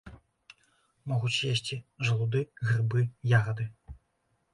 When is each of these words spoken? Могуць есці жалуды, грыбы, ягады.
Могуць 1.11 1.43
есці 1.49 1.77
жалуды, 2.09 2.41
грыбы, 2.71 2.99
ягады. 3.41 3.67